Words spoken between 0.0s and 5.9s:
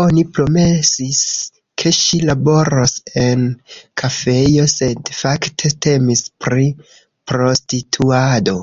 Oni promesis, ke ŝi laboros en kafejo, sed fakte